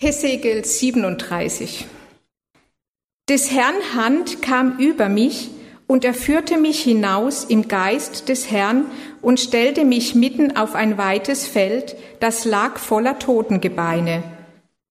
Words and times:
Hesekiel 0.00 0.64
37 0.64 1.84
Des 3.28 3.50
Herrn 3.50 3.74
Hand 3.96 4.40
kam 4.42 4.78
über 4.78 5.08
mich, 5.08 5.50
und 5.88 6.04
er 6.04 6.14
führte 6.14 6.56
mich 6.56 6.80
hinaus 6.80 7.42
im 7.42 7.66
Geist 7.66 8.28
des 8.28 8.48
Herrn 8.48 8.86
und 9.22 9.40
stellte 9.40 9.84
mich 9.84 10.14
mitten 10.14 10.56
auf 10.56 10.76
ein 10.76 10.98
weites 10.98 11.48
Feld, 11.48 11.96
das 12.20 12.44
lag 12.44 12.78
voller 12.78 13.18
Totengebeine. 13.18 14.22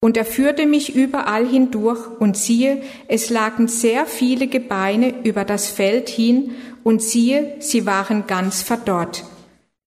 Und 0.02 0.18
er 0.18 0.26
führte 0.26 0.66
mich 0.66 0.94
überall 0.94 1.48
hindurch, 1.48 2.06
und 2.20 2.36
siehe, 2.36 2.82
es 3.08 3.30
lagen 3.30 3.70
sehr 3.70 4.08
viele 4.08 4.48
Gebeine 4.48 5.24
über 5.24 5.46
das 5.46 5.70
Feld 5.70 6.10
hin, 6.10 6.52
und 6.84 7.02
siehe, 7.02 7.56
sie 7.60 7.86
waren 7.86 8.28
ganz 8.28 8.62
verdorrt. 8.62 9.24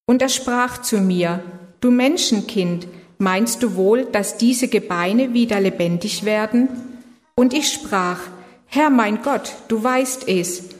Und 0.06 0.22
er 0.22 0.30
sprach 0.30 0.80
zu 0.80 0.96
mir, 0.96 1.42
Du 1.82 1.90
Menschenkind, 1.90 2.86
Meinst 3.22 3.62
du 3.62 3.76
wohl, 3.76 4.06
dass 4.06 4.38
diese 4.38 4.66
Gebeine 4.66 5.34
wieder 5.34 5.60
lebendig 5.60 6.24
werden? 6.24 6.70
Und 7.34 7.52
ich 7.52 7.70
sprach, 7.70 8.18
Herr 8.64 8.88
mein 8.88 9.20
Gott, 9.20 9.56
du 9.68 9.84
weißt 9.84 10.26
es. 10.26 10.70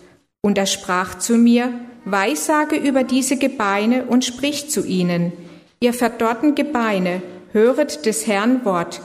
Und 0.41 0.57
er 0.57 0.65
sprach 0.65 1.19
zu 1.19 1.37
mir, 1.37 1.71
Weissage 2.07 2.77
über 2.77 3.05
diese 3.05 3.37
Gebeine 3.37 4.05
und 4.07 4.25
sprich 4.25 4.71
zu 4.71 4.87
ihnen. 4.87 5.33
Ihr 5.81 5.93
verdorrten 5.93 6.55
Gebeine, 6.55 7.21
höret 7.53 8.07
des 8.07 8.27
Herrn 8.27 8.65
Wort. 8.65 9.03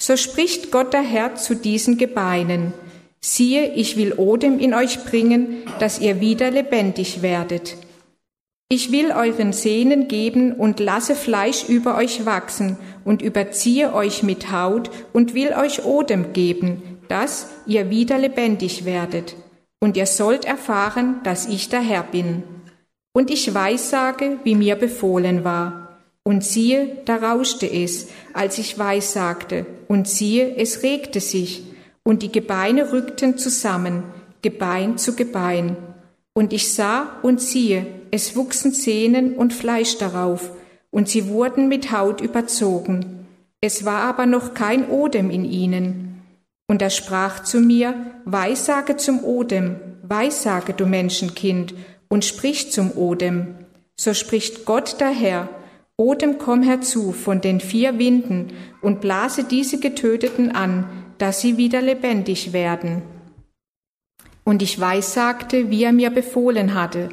So 0.00 0.16
spricht 0.16 0.70
Gott 0.70 0.94
der 0.94 1.02
Herr 1.02 1.34
zu 1.34 1.54
diesen 1.54 1.98
Gebeinen. 1.98 2.72
Siehe, 3.20 3.74
ich 3.74 3.98
will 3.98 4.14
Odem 4.14 4.58
in 4.58 4.72
euch 4.72 5.04
bringen, 5.04 5.64
dass 5.80 5.98
ihr 5.98 6.20
wieder 6.20 6.50
lebendig 6.50 7.20
werdet. 7.20 7.76
Ich 8.72 8.92
will 8.92 9.10
euren 9.10 9.52
Sehnen 9.52 10.06
geben 10.06 10.52
und 10.52 10.78
lasse 10.78 11.16
Fleisch 11.16 11.68
über 11.68 11.96
euch 11.96 12.24
wachsen 12.24 12.76
und 13.04 13.20
überziehe 13.20 13.92
euch 13.92 14.22
mit 14.22 14.52
Haut 14.52 14.92
und 15.12 15.34
will 15.34 15.54
euch 15.54 15.84
Odem 15.84 16.32
geben, 16.32 16.80
dass 17.08 17.48
ihr 17.66 17.90
wieder 17.90 18.16
lebendig 18.16 18.84
werdet. 18.84 19.34
Und 19.80 19.96
ihr 19.96 20.06
sollt 20.06 20.44
erfahren, 20.44 21.16
dass 21.24 21.48
ich 21.48 21.68
der 21.68 21.80
Herr 21.80 22.04
bin. 22.04 22.44
Und 23.12 23.32
ich 23.32 23.52
weissage, 23.54 24.38
wie 24.44 24.54
mir 24.54 24.76
befohlen 24.76 25.42
war. 25.42 25.98
Und 26.22 26.44
siehe, 26.44 26.98
da 27.06 27.16
rauschte 27.16 27.66
es, 27.66 28.06
als 28.34 28.58
ich 28.58 28.78
weissagte. 28.78 29.66
Und 29.88 30.06
siehe, 30.06 30.54
es 30.54 30.84
regte 30.84 31.18
sich. 31.18 31.64
Und 32.04 32.22
die 32.22 32.30
Gebeine 32.30 32.92
rückten 32.92 33.36
zusammen, 33.36 34.04
Gebein 34.42 34.96
zu 34.96 35.16
Gebein. 35.16 35.76
Und 36.32 36.52
ich 36.52 36.72
sah 36.72 37.18
und 37.22 37.40
siehe, 37.40 37.86
es 38.10 38.36
wuchsen 38.36 38.72
Sehnen 38.72 39.34
und 39.34 39.52
Fleisch 39.52 39.98
darauf, 39.98 40.50
und 40.90 41.08
sie 41.08 41.28
wurden 41.28 41.68
mit 41.68 41.92
Haut 41.92 42.20
überzogen. 42.20 43.26
Es 43.60 43.84
war 43.84 44.02
aber 44.02 44.26
noch 44.26 44.54
kein 44.54 44.88
Odem 44.88 45.30
in 45.30 45.44
ihnen. 45.44 46.22
Und 46.66 46.82
er 46.82 46.90
sprach 46.90 47.42
zu 47.42 47.60
mir, 47.60 47.94
Weissage 48.24 48.96
zum 48.96 49.22
Odem, 49.22 49.76
Weissage, 50.02 50.72
du 50.72 50.86
Menschenkind, 50.86 51.74
und 52.08 52.24
sprich 52.24 52.72
zum 52.72 52.92
Odem. 52.92 53.54
So 53.96 54.14
spricht 54.14 54.64
Gott 54.64 55.00
der 55.00 55.10
Herr, 55.10 55.48
Odem 55.96 56.38
komm 56.38 56.62
herzu 56.62 57.12
von 57.12 57.42
den 57.42 57.60
vier 57.60 57.98
Winden 57.98 58.54
und 58.80 59.02
blase 59.02 59.44
diese 59.44 59.78
Getöteten 59.78 60.50
an, 60.50 60.88
dass 61.18 61.42
sie 61.42 61.58
wieder 61.58 61.82
lebendig 61.82 62.54
werden. 62.54 63.02
Und 64.50 64.62
ich 64.62 64.80
weissagte, 64.80 65.70
wie 65.70 65.84
er 65.84 65.92
mir 65.92 66.10
befohlen 66.10 66.74
hatte, 66.74 67.10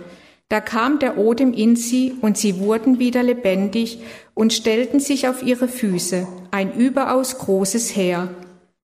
da 0.49 0.59
kam 0.59 0.97
der 0.97 1.19
Odem 1.19 1.53
in 1.53 1.75
sie, 1.75 2.16
und 2.19 2.35
sie 2.35 2.57
wurden 2.57 2.97
wieder 2.97 3.21
lebendig 3.21 3.99
und 4.33 4.53
stellten 4.53 4.99
sich 4.99 5.27
auf 5.27 5.44
ihre 5.44 5.67
Füße, 5.67 6.27
ein 6.49 6.73
überaus 6.73 7.38
großes 7.38 7.95
Heer. 7.95 8.29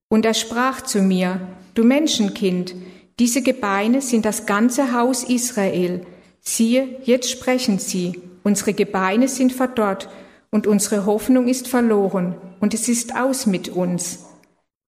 Und 0.08 0.24
er 0.24 0.34
sprach 0.34 0.82
zu 0.82 1.02
mir, 1.02 1.40
Du 1.74 1.82
Menschenkind, 1.82 2.76
diese 3.18 3.42
Gebeine 3.42 4.00
sind 4.00 4.24
das 4.24 4.46
ganze 4.46 4.92
Haus 4.92 5.24
Israel. 5.24 6.06
Siehe, 6.38 7.00
jetzt 7.02 7.30
sprechen 7.30 7.80
sie, 7.80 8.20
unsere 8.44 8.72
Gebeine 8.72 9.26
sind 9.26 9.52
verdorrt, 9.52 10.08
und 10.52 10.68
unsere 10.68 11.06
Hoffnung 11.06 11.48
ist 11.48 11.66
verloren, 11.66 12.36
und 12.60 12.72
es 12.72 12.88
ist 12.88 13.16
aus 13.16 13.46
mit 13.46 13.68
uns. 13.68 14.26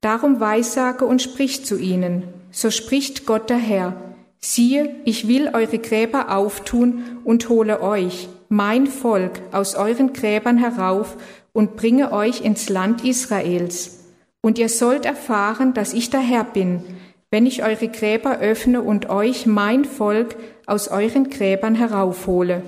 Darum 0.02 0.38
weissage 0.38 1.04
und 1.04 1.20
sprich 1.20 1.64
zu 1.64 1.76
ihnen, 1.76 2.22
so 2.56 2.70
spricht 2.70 3.26
Gott 3.26 3.50
der 3.50 3.58
Herr, 3.58 3.92
Siehe, 4.38 4.96
ich 5.04 5.28
will 5.28 5.50
eure 5.52 5.78
Gräber 5.78 6.34
auftun 6.34 7.02
und 7.22 7.50
hole 7.50 7.82
euch, 7.82 8.30
mein 8.48 8.86
Volk, 8.86 9.42
aus 9.52 9.74
euren 9.74 10.14
Gräbern 10.14 10.56
herauf 10.56 11.18
und 11.52 11.76
bringe 11.76 12.12
euch 12.12 12.42
ins 12.42 12.70
Land 12.70 13.04
Israels. 13.04 14.06
Und 14.40 14.58
ihr 14.58 14.70
sollt 14.70 15.04
erfahren, 15.04 15.74
dass 15.74 15.92
ich 15.92 16.08
der 16.08 16.20
Herr 16.20 16.44
bin, 16.44 16.82
wenn 17.30 17.44
ich 17.44 17.62
eure 17.62 17.88
Gräber 17.88 18.38
öffne 18.38 18.80
und 18.80 19.10
euch, 19.10 19.44
mein 19.44 19.84
Volk, 19.84 20.36
aus 20.64 20.88
euren 20.88 21.28
Gräbern 21.28 21.74
heraufhole. 21.74 22.62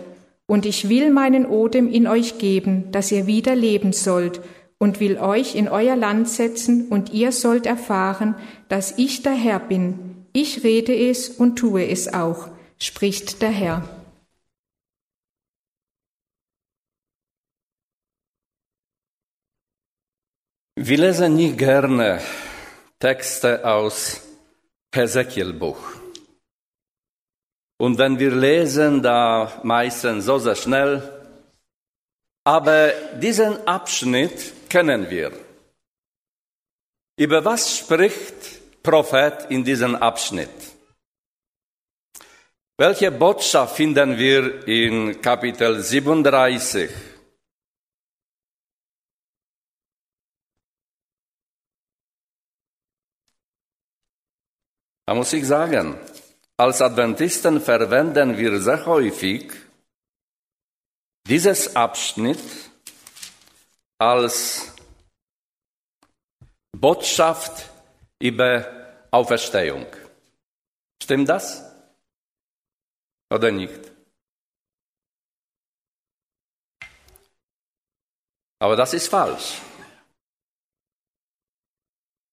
Und 0.47 0.67
ich 0.67 0.91
will 0.91 1.09
meinen 1.11 1.47
Odem 1.47 1.89
in 1.91 2.07
euch 2.07 2.37
geben, 2.37 2.93
dass 2.93 3.11
ihr 3.11 3.27
wieder 3.27 3.55
leben 3.55 3.95
sollt, 3.95 4.41
und 4.79 5.01
will 5.01 5.19
euch 5.19 5.55
in 5.55 5.69
euer 5.69 5.97
Land 5.97 6.29
setzen, 6.29 6.89
und 6.89 7.13
ihr 7.13 7.33
sollt 7.33 7.67
erfahren, 7.67 8.35
dass 8.69 8.97
ich 8.97 9.23
der 9.23 9.33
Herr 9.33 9.61
bin, 9.61 10.27
ich 10.33 10.63
rede 10.63 10.95
es 10.95 11.29
und 11.29 11.57
tue 11.57 11.89
es 11.89 12.13
auch, 12.13 12.49
spricht 12.79 13.43
der 13.43 13.51
Herr. 13.51 13.89
Wir 20.77 20.99
lesen 20.99 21.35
nicht 21.35 21.59
gerne 21.59 22.21
Texte 23.01 23.65
aus 23.65 24.23
Hesekiel-Buch. 24.95 25.79
Und 27.79 27.99
wenn 27.99 28.19
wir 28.19 28.31
lesen, 28.35 29.03
da 29.03 29.61
meistens 29.65 30.25
so 30.25 30.39
sehr 30.39 30.55
schnell. 30.55 31.03
Aber 32.45 32.91
diesen 33.21 33.67
Abschnitt 33.67 34.53
kennen 34.69 35.09
wir. 35.11 35.33
Über 37.17 37.45
was 37.45 37.79
spricht 37.79 38.83
Prophet 38.83 39.51
in 39.51 39.65
diesem 39.65 39.97
Abschnitt. 39.97 40.51
Welche 42.77 43.11
Botschaft 43.11 43.77
finden 43.77 44.17
wir 44.17 44.67
in 44.69 45.21
Kapitel 45.21 45.83
37? 45.83 46.91
Da 55.07 55.15
muss 55.15 55.33
ich 55.33 55.47
sagen, 55.47 55.99
als 56.57 56.81
Adventisten 56.83 57.61
verwenden 57.61 58.37
wir 58.37 58.61
sehr 58.61 58.85
häufig 58.85 59.51
dieses 61.27 61.75
Abschnitt 61.75 62.68
als 63.99 64.73
Botschaft 66.73 67.69
über 68.21 68.67
Auferstehung. 69.11 69.87
Stimmt 71.03 71.29
das? 71.29 71.65
Oder 73.31 73.51
nicht? 73.51 73.93
Aber 78.61 78.77
das 78.77 78.95
ist 78.95 79.09
falsch. 79.09 79.61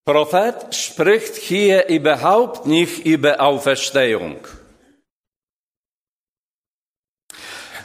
Prophet 0.06 0.74
spricht 0.76 1.36
hier 1.36 1.88
überhaupt 1.88 2.68
nicht 2.68 3.06
über 3.06 3.40
Auferstehung. 3.40 4.46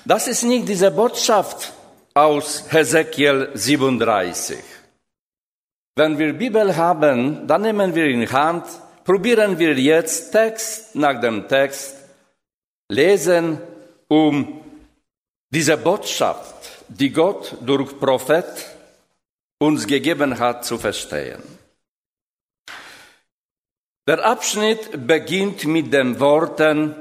Das 0.04 0.28
ist 0.28 0.42
nicht 0.42 0.68
diese 0.68 0.90
Botschaft 0.90 1.72
aus 2.14 2.64
Hesekiel 2.70 3.50
37. 3.54 4.58
Wenn 5.96 6.18
wir 6.18 6.32
Bibel 6.32 6.76
haben, 6.76 7.46
dann 7.46 7.62
nehmen 7.62 7.94
wir 7.94 8.06
in 8.06 8.30
Hand, 8.30 8.64
probieren 9.04 9.58
wir 9.58 9.74
jetzt 9.78 10.32
Text 10.32 10.94
nach 10.94 11.20
dem 11.20 11.46
Text 11.48 11.96
lesen, 12.88 13.58
um 14.08 14.60
diese 15.50 15.76
Botschaft, 15.76 16.84
die 16.88 17.10
Gott 17.10 17.56
durch 17.60 17.98
Prophet 17.98 18.46
uns 19.58 19.86
gegeben 19.86 20.38
hat, 20.38 20.64
zu 20.64 20.78
verstehen. 20.78 21.42
Der 24.06 24.24
Abschnitt 24.24 25.06
beginnt 25.06 25.66
mit 25.66 25.92
den 25.92 26.18
Worten, 26.18 26.94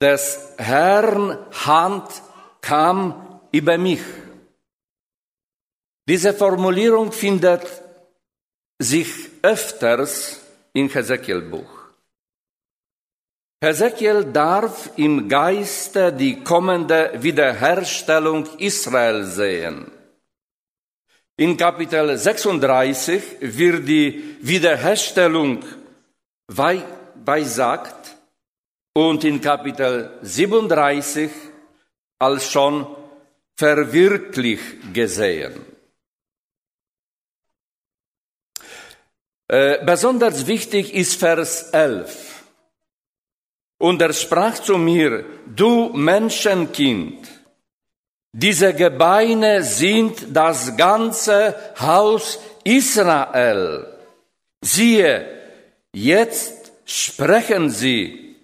des 0.00 0.54
Herrn 0.58 1.38
Hand 1.64 2.22
kam 2.60 3.25
über 3.56 3.78
mich. 3.78 4.04
Diese 6.08 6.32
Formulierung 6.34 7.10
findet 7.10 7.64
sich 8.78 9.10
öfters 9.42 10.40
in 10.72 10.88
Hesekiel-Buch. 10.88 11.72
Hesekiel 13.64 14.24
darf 14.24 14.90
im 14.96 15.28
Geiste 15.28 16.12
die 16.12 16.44
kommende 16.44 17.00
Wiederherstellung 17.16 18.46
Israel 18.58 19.24
sehen. 19.24 19.90
In 21.38 21.56
Kapitel 21.56 22.16
36 22.16 23.22
wird 23.40 23.88
die 23.88 24.36
Wiederherstellung 24.40 25.64
beisagt 27.24 28.16
und 28.94 29.24
in 29.24 29.40
Kapitel 29.40 30.18
37 30.22 31.30
als 32.18 32.50
schon 32.50 32.86
verwirklicht 33.56 34.92
gesehen. 34.92 35.64
Äh, 39.48 39.84
besonders 39.84 40.46
wichtig 40.46 40.92
ist 40.94 41.16
Vers 41.16 41.70
11. 41.70 42.44
Und 43.78 44.02
er 44.02 44.12
sprach 44.12 44.58
zu 44.58 44.76
mir, 44.78 45.24
du 45.46 45.90
Menschenkind, 45.90 47.28
diese 48.32 48.74
Gebeine 48.74 49.62
sind 49.62 50.26
das 50.36 50.76
ganze 50.76 51.54
Haus 51.78 52.38
Israel. 52.64 53.86
Siehe, 54.60 55.26
jetzt 55.92 56.72
sprechen 56.84 57.70
sie, 57.70 58.36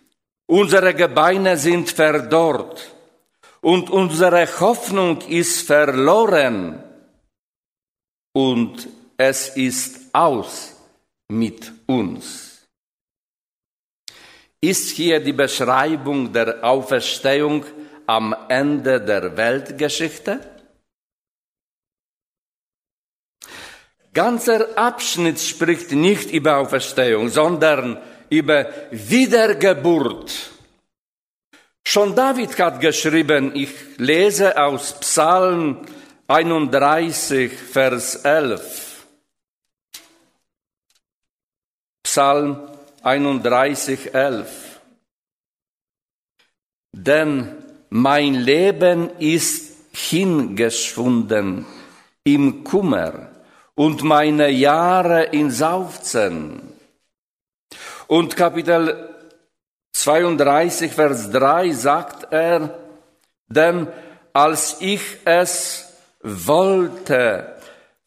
unsere 0.47 0.95
Gebeine 0.95 1.57
sind 1.57 1.91
verdorrt 1.91 2.92
und 3.63 3.91
unsere 3.91 4.47
Hoffnung 4.61 5.21
ist 5.23 5.67
verloren 5.67 6.83
und 8.35 8.89
es 9.17 9.49
ist 9.57 10.13
aus 10.13 10.77
mit 11.29 11.73
uns. 11.87 12.67
Ist 14.61 14.91
hier 14.91 15.21
die 15.21 15.33
Beschreibung 15.33 16.33
der 16.33 16.63
Auferstehung 16.63 17.65
am 18.07 18.35
Ende 18.49 19.01
der 19.01 19.37
Weltgeschichte? 19.37 20.41
Ganzer 24.13 24.77
Abschnitt 24.77 25.41
spricht 25.41 25.93
nicht 25.93 26.31
über 26.31 26.59
Auferstehung, 26.59 27.29
sondern 27.29 27.99
über 28.29 28.69
Wiedergeburt. 28.91 30.51
Schon 31.85 32.15
David 32.15 32.59
hat 32.59 32.81
geschrieben, 32.81 33.53
ich 33.55 33.71
lese 33.99 34.57
aus 34.57 34.99
Psalm 35.01 35.85
31, 36.29 37.53
Vers 37.53 38.17
11. 38.17 39.07
Psalm 42.05 42.69
31, 43.03 44.15
11. 44.15 44.81
Denn 46.93 47.57
mein 47.91 48.35
Leben 48.35 49.11
ist 49.19 49.77
hingeschwunden 49.93 51.67
im 52.25 52.65
Kummer 52.65 53.31
und 53.75 54.03
meine 54.03 54.51
Jahre 54.51 55.25
in 55.25 55.51
Saufzen. 55.51 56.73
Und 58.07 58.37
Kapitel 58.37 59.12
32, 59.93 60.93
Vers 60.93 61.31
3 61.31 61.73
sagt 61.73 62.33
er, 62.33 62.79
denn 63.49 63.89
als 64.33 64.77
ich 64.81 65.03
es 65.25 65.93
wollte, 66.23 67.57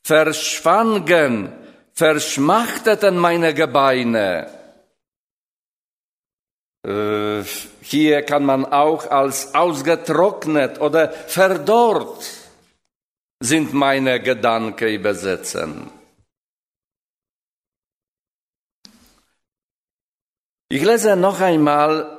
verschwangen, 0.04 1.54
verschmachteten 1.94 3.18
meine 3.18 3.54
Gebeine. 3.54 4.48
Äh, 6.86 7.44
hier 7.82 8.22
kann 8.24 8.46
man 8.46 8.66
auch 8.66 9.10
als 9.10 9.54
ausgetrocknet 9.56 10.82
oder 10.82 11.10
verdorrt 11.10 12.26
sind 13.40 13.74
meine 13.74 14.20
Gedanken 14.20 14.90
übersetzen. 14.90 15.92
Ich 20.68 20.84
lese 20.84 21.16
noch 21.16 21.42
einmal 21.42 22.18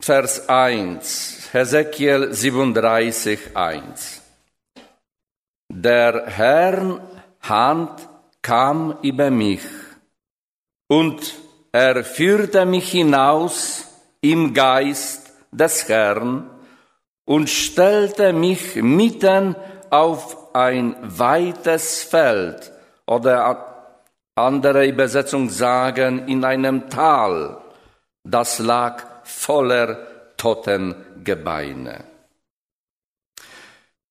Vers 0.00 0.48
1, 0.48 1.50
Hesekiel 1.52 2.34
37, 2.34 3.56
1. 3.56 4.20
Der 5.68 6.26
Herrn 6.26 7.00
Hand 7.40 8.08
kam 8.42 8.98
über 9.02 9.30
mich 9.30 9.62
und 10.88 11.34
er 11.70 12.02
führte 12.02 12.66
mich 12.66 12.90
hinaus 12.90 13.86
im 14.20 14.52
Geist 14.54 15.32
des 15.52 15.88
Herrn 15.88 16.50
und 17.24 17.48
stellte 17.48 18.32
mich 18.32 18.74
mitten 18.74 19.54
auf 19.90 20.52
ein 20.52 20.96
weites 21.00 22.02
Feld 22.02 22.72
oder 23.06 23.92
andere 24.34 24.84
Übersetzung 24.84 25.48
sagen 25.48 26.26
in 26.26 26.44
einem 26.44 26.90
Tal, 26.90 27.60
das 28.24 28.58
lag 28.58 29.24
voller 29.24 30.34
Totengebeine. 30.36 32.04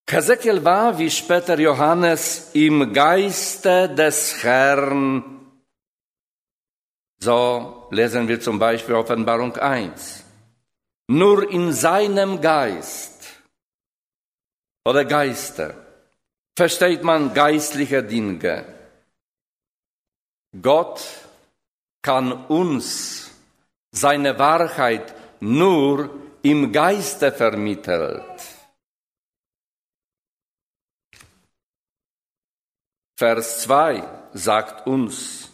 Hesekiel 0.10 0.63
war, 0.63 0.98
wie 1.00 1.10
später 1.10 1.60
Johannes, 1.60 2.51
im 2.54 2.94
Geiste 2.94 3.89
des 3.89 4.44
Herrn 4.44 5.33
so 7.24 7.88
lesen 7.89 8.27
wir 8.27 8.42
zum 8.42 8.60
Beispiel 8.60 8.95
Offenbarung 8.95 9.56
1. 9.56 10.25
Nur 11.07 11.50
in 11.50 11.71
seinem 11.71 12.42
Geist 12.42 13.44
oder 14.83 15.06
Geister 15.06 15.74
versteht 16.54 17.01
man 17.01 17.33
geistliche 17.33 18.04
Dinge. 18.04 18.66
Gott 20.62 21.01
kann 22.01 22.45
uns 22.48 23.31
seine 23.94 24.38
Wahrheit 24.38 25.16
nur 25.40 26.10
im 26.42 26.72
Geiste 26.74 27.31
vermittelt. 27.31 28.22
Vers 33.16 33.62
2 33.62 34.04
sagt 34.34 34.88
uns, 34.88 35.50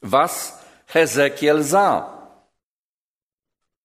was 0.00 0.58
Hesekiel 0.92 1.62
sah. 1.62 2.14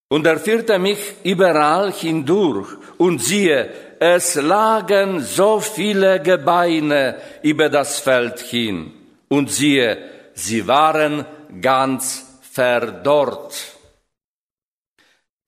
Und 0.10 0.26
er 0.26 0.40
führte 0.40 0.80
mich 0.80 1.16
überall 1.24 1.92
hindurch, 1.92 2.70
und 2.98 3.20
siehe, 3.20 3.70
es 4.00 4.36
lagen 4.36 5.22
so 5.22 5.60
viele 5.60 6.22
Gebeine 6.22 7.22
über 7.42 7.70
das 7.70 8.00
Feld 8.00 8.40
hin, 8.40 8.92
und 9.30 9.50
siehe, 9.52 10.32
sie 10.34 10.68
waren 10.68 11.26
ganz 11.62 12.40
verdorrt. 12.42 13.74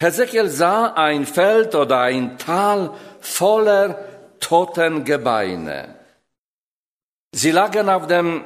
Hesekiel 0.02 0.50
sah 0.50 0.94
ein 0.94 1.26
Feld 1.26 1.74
oder 1.76 2.02
ein 2.02 2.38
Tal 2.38 2.94
voller 3.22 3.98
toten 4.40 5.04
Gebeine. 5.04 5.96
Sie 7.34 7.52
lagen 7.52 7.90
auf 7.90 8.08
dem 8.08 8.44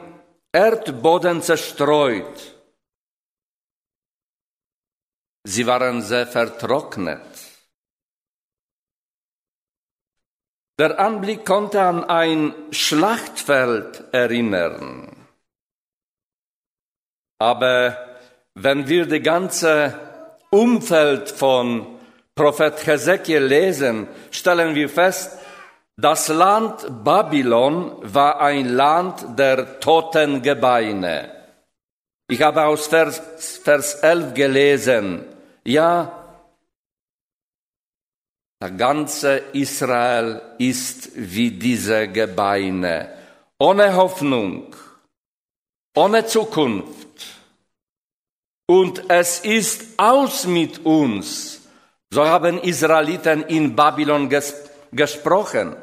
Erdboden 0.51 1.41
zerstreut 1.41 2.59
Sie 5.43 5.65
waren 5.65 6.01
sehr 6.01 6.27
vertrocknet. 6.27 7.21
Der 10.77 10.99
Anblick 10.99 11.45
konnte 11.45 11.81
an 11.81 12.03
ein 12.03 12.53
Schlachtfeld 12.71 14.13
erinnern. 14.13 15.27
Aber 17.39 17.97
wenn 18.53 18.87
wir 18.87 19.05
die 19.07 19.21
ganze 19.21 20.08
Umfeld 20.51 21.29
von 21.29 21.99
Prophet 22.35 22.85
Hesekiel 22.85 23.43
lesen, 23.43 24.07
stellen 24.31 24.73
wir 24.73 24.89
fest, 24.89 25.37
das 25.97 26.29
Land 26.29 27.03
Babylon 27.03 27.97
war 28.01 28.39
ein 28.39 28.69
Land 28.69 29.37
der 29.37 29.79
toten 29.79 30.41
Gebeine. 30.41 31.29
Ich 32.29 32.41
habe 32.41 32.63
aus 32.63 32.87
Vers, 32.87 33.21
Vers 33.63 33.95
11 33.95 34.33
gelesen, 34.33 35.25
ja, 35.65 36.19
der 38.61 38.71
ganze 38.71 39.37
Israel 39.53 40.41
ist 40.57 41.11
wie 41.15 41.51
diese 41.51 42.07
Gebeine, 42.07 43.13
ohne 43.57 43.95
Hoffnung, 43.95 44.75
ohne 45.95 46.25
Zukunft. 46.25 46.98
Und 48.69 49.09
es 49.09 49.39
ist 49.39 49.97
aus 49.97 50.45
mit 50.45 50.85
uns. 50.85 51.67
So 52.11 52.23
haben 52.23 52.59
Israeliten 52.59 53.41
in 53.47 53.75
Babylon 53.75 54.29
ges 54.29 54.53
gesprochen. 54.91 55.75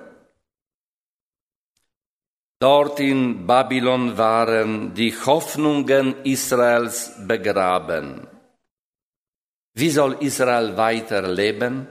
Dort 2.61 3.01
in 3.01 3.45
Babylon 3.45 4.17
waren 4.17 4.95
die 4.95 5.13
Hoffnungen 5.13 6.23
Israels 6.23 7.13
begraben. 7.27 8.29
Wie 9.75 9.91
soll 9.91 10.19
Israel 10.21 10.77
weiterleben? 10.77 11.89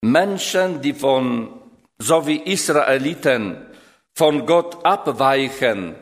Menschen, 0.00 0.82
die 0.82 0.94
von 0.94 1.60
so 1.96 2.26
wie 2.26 2.38
Israeliten 2.38 3.66
von 4.14 4.46
Gott 4.46 4.84
abweichen, 4.84 5.94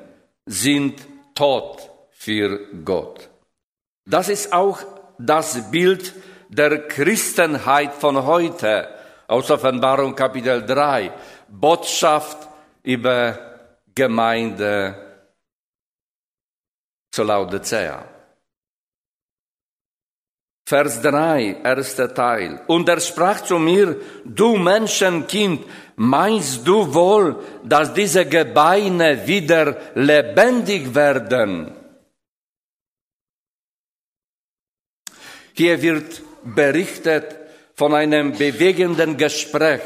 sind 0.46 1.09
tot 1.40 1.90
für 2.10 2.68
Gott. 2.84 3.30
Das 4.04 4.28
ist 4.28 4.52
auch 4.52 4.78
das 5.18 5.70
Bild 5.70 6.12
der 6.50 6.86
Christenheit 6.86 7.94
von 7.94 8.26
heute 8.26 8.88
aus 9.26 9.50
Offenbarung 9.50 10.14
Kapitel 10.14 10.66
3. 10.66 11.10
Botschaft 11.48 12.46
über 12.82 13.38
Gemeinde 13.94 14.94
zu 17.10 17.22
Laodicea. 17.22 18.04
Vers 20.68 21.00
3, 21.00 21.62
erster 21.64 22.14
Teil. 22.14 22.60
Und 22.66 22.86
er 22.88 23.00
sprach 23.00 23.40
zu 23.40 23.58
mir, 23.58 23.96
du 24.26 24.56
Menschenkind, 24.56 25.64
meinst 26.00 26.66
du 26.66 26.94
wohl, 26.94 27.36
dass 27.62 27.92
diese 27.92 28.24
Gebeine 28.24 29.26
wieder 29.26 29.76
lebendig 29.94 30.94
werden? 30.94 31.74
Hier 35.52 35.82
wird 35.82 36.22
berichtet 36.42 37.36
von 37.74 37.92
einem 37.94 38.32
bewegenden 38.32 39.18
Gespräch 39.18 39.82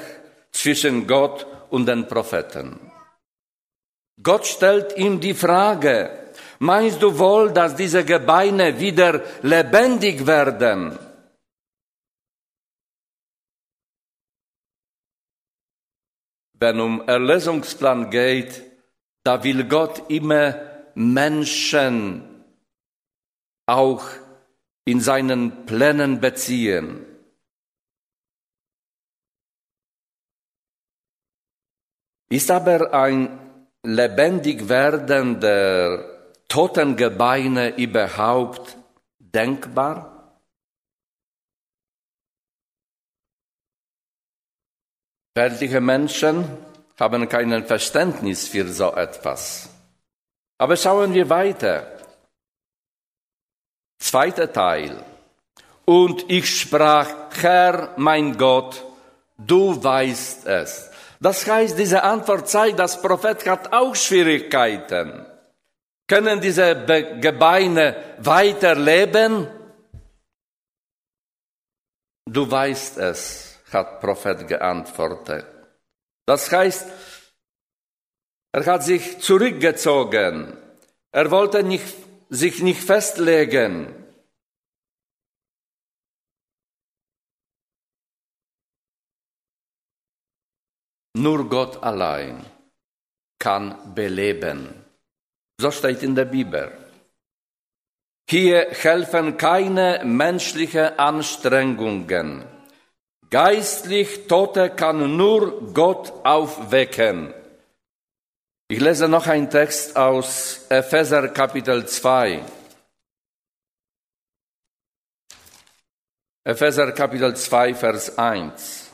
zwischen 0.52 1.06
Gott 1.08 1.46
und 1.70 1.86
den 1.86 2.06
Propheten. 2.06 2.78
Gott 4.22 4.46
stellt 4.46 4.96
ihm 4.96 5.18
die 5.18 5.34
Frage, 5.34 6.24
Meinst 6.60 7.02
du 7.02 7.18
wohl, 7.18 7.52
dass 7.52 7.74
diese 7.74 8.04
Gebeine 8.04 8.78
wieder 8.78 9.20
lebendig 9.42 10.26
werden? 10.26 10.98
Wenn 16.54 16.80
um 16.80 17.06
Erlösungsplan 17.06 18.10
geht, 18.10 18.62
da 19.24 19.42
will 19.42 19.64
Gott 19.64 20.10
immer 20.10 20.54
Menschen 20.94 22.44
auch 23.66 24.04
in 24.84 25.00
seinen 25.00 25.66
Plänen 25.66 26.20
beziehen. 26.20 27.06
Ist 32.28 32.50
aber 32.50 32.92
ein 32.92 33.38
lebendig 33.82 34.68
werdender 34.68 36.32
Totengebeine 36.48 37.76
überhaupt 37.76 38.76
denkbar? 39.18 40.13
Weltliche 45.34 45.80
Menschen 45.80 46.48
haben 46.98 47.28
kein 47.28 47.66
Verständnis 47.66 48.46
für 48.48 48.68
so 48.68 48.94
etwas. 48.94 49.68
Aber 50.58 50.76
schauen 50.76 51.12
wir 51.12 51.28
weiter. 51.28 51.90
Zweiter 53.98 54.52
Teil. 54.52 55.02
Und 55.84 56.30
ich 56.30 56.60
sprach, 56.60 57.10
Herr, 57.40 57.94
mein 57.96 58.38
Gott, 58.38 58.84
du 59.36 59.82
weißt 59.82 60.46
es. 60.46 60.90
Das 61.20 61.46
heißt, 61.46 61.78
diese 61.78 62.02
Antwort 62.02 62.48
zeigt, 62.48 62.78
das 62.78 63.00
Prophet 63.00 63.46
hat 63.46 63.72
auch 63.72 63.94
Schwierigkeiten. 63.96 65.26
Können 66.06 66.40
diese 66.40 66.74
Be 66.74 67.18
Gebeine 67.18 67.96
weiterleben? 68.18 69.48
Du 72.26 72.50
weißt 72.50 72.98
es, 72.98 73.53
hat 73.74 74.00
Prophet 74.00 74.46
geantwortet. 74.48 75.46
Das 76.26 76.50
heißt, 76.50 76.86
er 78.52 78.66
hat 78.66 78.84
sich 78.84 79.18
zurückgezogen. 79.18 80.56
Er 81.10 81.30
wollte 81.30 81.62
nicht, 81.62 81.94
sich 82.30 82.62
nicht 82.62 82.80
festlegen. 82.80 84.04
Nur 91.16 91.48
Gott 91.48 91.82
allein 91.82 92.44
kann 93.38 93.94
beleben. 93.94 94.84
So 95.60 95.70
steht 95.70 96.02
in 96.02 96.14
der 96.14 96.24
Bibel. 96.24 96.72
Hier 98.28 98.70
helfen 98.70 99.36
keine 99.36 100.02
menschlichen 100.04 100.98
Anstrengungen. 100.98 102.53
Geistlich 103.34 104.28
Tote 104.28 104.70
kann 104.70 105.16
nur 105.16 105.72
Gott 105.74 106.12
aufwecken. 106.22 107.34
Ich 108.68 108.78
lese 108.78 109.08
noch 109.08 109.26
einen 109.26 109.50
Text 109.50 109.96
aus 109.96 110.66
Epheser 110.68 111.26
Kapitel 111.30 111.84
2. 111.84 112.44
Epheser 116.44 116.92
Kapitel 116.92 117.34
2, 117.34 117.74
Vers 117.74 118.16
1. 118.16 118.92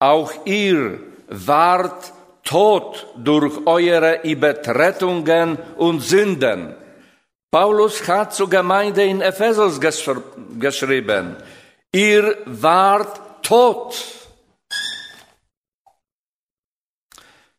Auch 0.00 0.32
ihr 0.44 0.98
wart 1.28 2.12
Tod 2.42 3.06
durch 3.18 3.64
eure 3.68 4.22
Übertretungen 4.22 5.58
und 5.76 6.00
Sünden. 6.00 6.74
Paulus 7.52 8.08
hat 8.08 8.34
zur 8.34 8.50
Gemeinde 8.50 9.04
in 9.04 9.20
Ephesus 9.20 9.80
gesch 9.80 10.10
geschrieben, 10.58 11.36
ihr 11.92 12.36
wart 12.44 13.27
tot. 13.42 14.04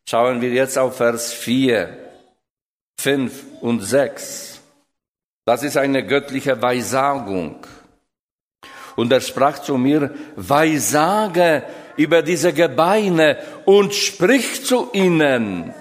Schauen 0.08 0.40
wir 0.40 0.50
jetzt 0.50 0.76
auf 0.76 0.96
Vers 0.96 1.32
4, 1.32 1.96
5 2.98 3.44
und 3.60 3.80
6. 3.80 4.60
Das 5.44 5.62
ist 5.62 5.76
eine 5.76 6.04
göttliche 6.06 6.60
Weissagung. 6.60 7.66
Und 8.96 9.12
er 9.12 9.20
sprach 9.20 9.60
zu 9.60 9.78
mir, 9.78 10.14
Weissage 10.36 11.62
über 11.96 12.22
diese 12.22 12.52
Gebeine 12.52 13.38
und 13.64 13.94
spricht 13.94 14.66
zu 14.66 14.90
ihnen, 14.92 15.72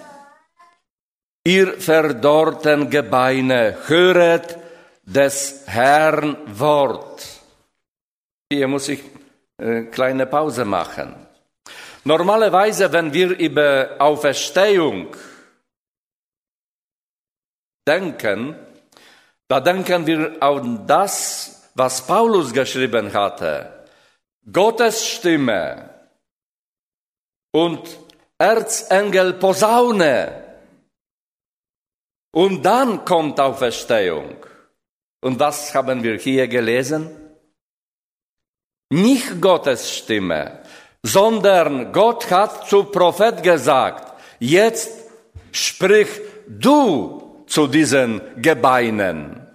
ihr 1.44 1.74
verdorrten 1.80 2.90
Gebeine, 2.90 3.78
höret 3.88 4.58
des 5.04 5.64
Herrn 5.66 6.38
Wort. 6.46 7.26
Hier 8.52 8.68
muss 8.68 8.90
ich 8.90 9.02
eine 9.60 9.86
kleine 9.88 10.26
Pause 10.26 10.66
machen. 10.66 11.16
Normalerweise, 12.04 12.92
wenn 12.92 13.14
wir 13.14 13.38
über 13.38 13.96
Auferstehung 14.00 15.16
denken, 17.88 18.56
da 19.48 19.60
denken 19.60 20.08
wir 20.08 20.42
an 20.42 20.88
das, 20.88 21.70
was 21.76 22.06
Paulus 22.06 22.54
geschrieben 22.54 23.14
hatte. 23.14 23.86
Gottes 24.52 25.06
Stimme, 25.06 25.90
und 27.52 28.00
Erzengel 28.38 29.34
Posaune. 29.34 30.46
Und 32.32 32.64
dann 32.64 33.04
kommt 33.06 33.40
Auferstehung. 33.40 34.36
Und 35.22 35.40
was 35.40 35.74
haben 35.74 36.04
wir 36.04 36.18
hier 36.18 36.48
gelesen? 36.48 37.10
Nicht 38.90 39.40
Gottes 39.40 39.92
Stimme, 39.92 40.64
sondern 41.04 41.94
Gott 41.94 42.30
hat 42.32 42.68
zu 42.68 42.86
Prophet 42.86 43.44
gesagt, 43.44 44.14
jetzt 44.40 44.92
sprich 45.52 46.10
du 46.48 47.44
zu 47.48 47.68
diesen 47.68 48.22
Gebeinen. 48.42 49.48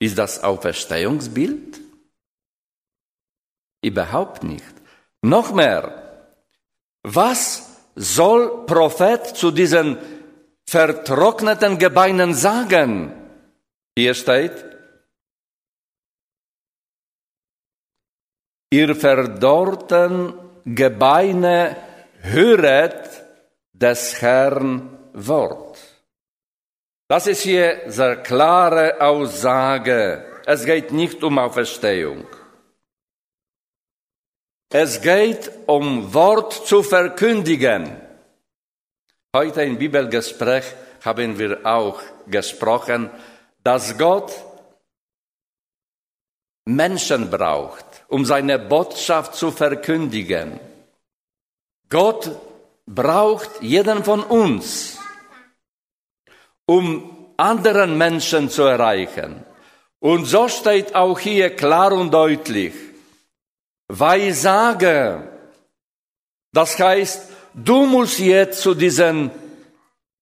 Ist 0.00 0.16
das 0.16 0.42
Auferstehungsbild? 0.42 1.80
Überhaupt 3.82 4.44
nicht. 4.44 4.74
Noch 5.22 5.52
mehr, 5.52 6.30
was 7.02 7.68
soll 7.96 8.64
Prophet 8.66 9.26
zu 9.26 9.50
diesen 9.50 9.98
vertrockneten 10.68 11.78
Gebeinen 11.78 12.34
sagen? 12.34 13.12
Hier 13.96 14.14
steht, 14.14 14.52
ihr 18.70 18.94
verdorrten 18.94 20.34
Gebeine 20.64 21.76
höret 22.20 23.08
des 23.72 24.20
Herrn 24.20 24.98
Wort. 25.14 25.78
Das 27.08 27.26
ist 27.26 27.42
hier 27.42 27.82
sehr 27.86 28.16
klare 28.16 29.00
Aussage. 29.00 30.24
Es 30.44 30.64
geht 30.64 30.92
nicht 30.92 31.22
um 31.22 31.38
Auferstehung. 31.38 32.26
Es 34.70 35.00
geht 35.00 35.50
um 35.66 36.12
Wort 36.12 36.52
zu 36.52 36.82
verkündigen. 36.82 37.96
Heute 39.34 39.62
im 39.62 39.78
Bibelgespräch 39.78 40.64
haben 41.02 41.38
wir 41.38 41.64
auch 41.64 42.02
gesprochen, 42.26 43.10
dass 43.64 43.96
Gott 43.96 44.30
Menschen 46.66 47.30
braucht, 47.30 47.87
um 48.08 48.24
seine 48.24 48.58
Botschaft 48.58 49.34
zu 49.34 49.50
verkündigen. 49.50 50.58
Gott 51.88 52.30
braucht 52.86 53.62
jeden 53.62 54.02
von 54.02 54.22
uns, 54.22 54.98
um 56.66 57.32
anderen 57.36 57.96
Menschen 57.96 58.50
zu 58.50 58.62
erreichen. 58.62 59.44
Und 60.00 60.24
so 60.24 60.48
steht 60.48 60.94
auch 60.94 61.18
hier 61.18 61.54
klar 61.54 61.92
und 61.92 62.12
deutlich, 62.12 62.74
Weissage, 63.88 65.22
das 66.52 66.78
heißt, 66.78 67.30
du 67.54 67.86
musst 67.86 68.18
jetzt 68.18 68.60
zu 68.62 68.74
diesen 68.74 69.30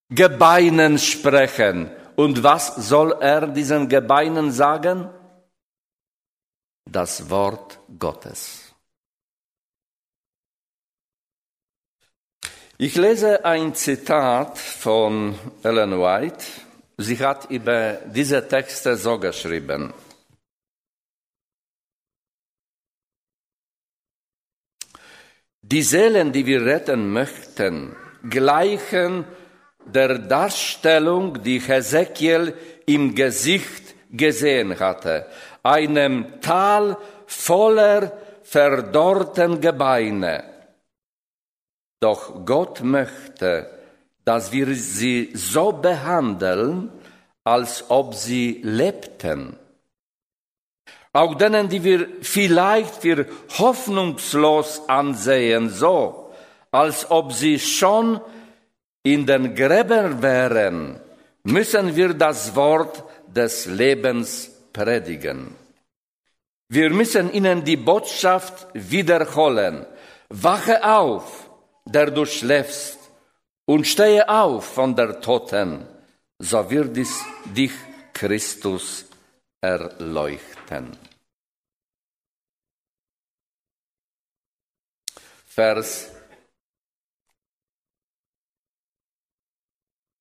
Gebeinen 0.08 0.98
sprechen. 0.98 1.90
Und 2.14 2.42
was 2.42 2.76
soll 2.76 3.16
er 3.20 3.46
diesen 3.46 3.88
Gebeinen 3.88 4.50
sagen? 4.50 5.08
Das 6.88 7.28
Wort 7.28 7.78
Gottes. 7.98 8.72
Ich 12.78 12.94
lese 12.94 13.44
ein 13.44 13.74
Zitat 13.74 14.58
von 14.58 15.38
Ellen 15.62 15.98
White. 15.98 16.44
Sie 16.98 17.18
hat 17.18 17.50
über 17.50 17.94
diese 18.06 18.46
Texte 18.46 18.96
so 18.96 19.18
geschrieben. 19.18 19.92
Die 25.62 25.82
Seelen, 25.82 26.32
die 26.32 26.46
wir 26.46 26.64
retten 26.64 27.12
möchten, 27.12 27.96
gleichen 28.30 29.24
der 29.84 30.18
Darstellung, 30.18 31.42
die 31.42 31.58
Hesekiel 31.58 32.54
im 32.86 33.14
Gesicht 33.14 33.96
gesehen 34.10 34.78
hatte, 34.78 35.26
einem 35.66 36.40
Tal 36.40 36.96
voller 37.26 38.12
verdorrten 38.42 39.61
Gebeine. 39.61 40.44
Doch 42.00 42.44
Gott 42.44 42.82
möchte, 42.82 43.68
dass 44.25 44.52
wir 44.52 44.75
sie 44.75 45.30
so 45.35 45.73
behandeln, 45.73 46.90
als 47.44 47.85
ob 47.88 48.14
sie 48.14 48.61
lebten. 48.62 49.56
Auch 51.12 51.35
denen, 51.35 51.68
die 51.68 51.82
wir 51.82 52.08
vielleicht 52.20 52.94
für 52.96 53.26
hoffnungslos 53.58 54.88
ansehen, 54.88 55.70
so, 55.70 56.30
als 56.70 57.11
ob 57.11 57.32
sie 57.32 57.58
schon 57.58 58.20
in 59.02 59.25
den 59.25 59.54
Gräbern 59.54 60.20
wären, 60.20 61.00
müssen 61.44 61.96
wir 61.96 62.12
das 62.12 62.54
Wort 62.54 63.02
des 63.26 63.66
Lebens 63.66 64.55
predigen. 64.76 65.40
Wir 66.68 66.90
müssen 66.90 67.33
ihnen 67.33 67.64
die 67.64 67.78
Botschaft 67.90 68.66
wiederholen. 68.75 69.87
Wache 70.28 70.76
auf, 70.85 71.49
der 71.87 72.11
du 72.11 72.26
schläfst, 72.26 72.99
und 73.64 73.87
stehe 73.87 74.28
auf 74.28 74.64
von 74.78 74.95
der 74.95 75.21
Toten, 75.21 75.71
so 76.38 76.59
wird 76.71 76.97
es 76.99 77.12
dich 77.59 77.73
Christus 78.12 79.06
erleuchten. 79.61 80.97
Vers 85.47 86.11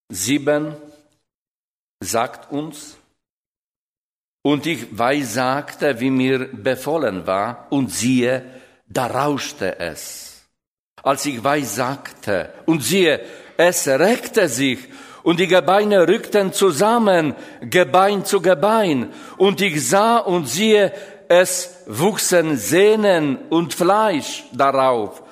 7 0.09 0.75
sagt 1.99 2.51
uns, 2.51 2.97
und 4.45 4.67
ich 4.67 4.95
weissagte, 4.95 5.99
wie 5.99 6.11
mir 6.11 6.49
befohlen 6.53 7.25
war, 7.25 7.65
und 7.71 7.91
siehe, 7.91 8.43
da 8.87 9.07
rauschte 9.07 9.79
es. 9.79 10.45
Als 11.01 11.25
ich 11.25 11.43
weissagte, 11.43 12.53
und 12.67 12.83
siehe, 12.83 13.21
es 13.57 13.87
reckte 13.87 14.47
sich, 14.47 14.77
und 15.23 15.39
die 15.39 15.47
Gebeine 15.47 16.07
rückten 16.07 16.53
zusammen, 16.53 17.33
Gebein 17.61 18.23
zu 18.23 18.39
Gebein, 18.39 19.11
und 19.37 19.61
ich 19.61 19.89
sah 19.89 20.19
und 20.19 20.47
siehe, 20.47 20.93
es 21.27 21.81
wuchsen 21.87 22.55
Sehnen 22.55 23.47
und 23.49 23.73
Fleisch 23.73 24.43
darauf, 24.53 25.23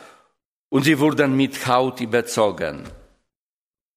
und 0.69 0.85
sie 0.85 0.97
wurden 0.97 1.37
mit 1.37 1.67
Haut 1.67 2.01
überzogen. 2.01 2.89